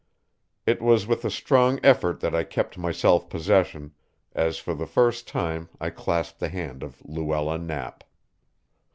[0.65, 3.91] It was with a strong effort that I kept my self possession,
[4.33, 8.03] as for the first time I clasped the hand of Luella Knapp.